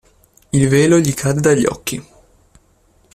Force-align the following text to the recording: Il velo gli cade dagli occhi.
Il 0.51 0.67
velo 0.67 0.97
gli 0.97 1.13
cade 1.13 1.41
dagli 1.41 1.65
occhi. 1.65 2.03